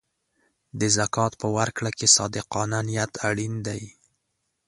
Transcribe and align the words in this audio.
د 0.79 0.81
زکات 0.97 1.33
په 1.41 1.47
ورکړه 1.57 1.91
کې 1.97 2.07
صادقانه 2.17 2.79
نیت 2.89 3.13
اړین 3.29 3.53
دی. 3.67 3.83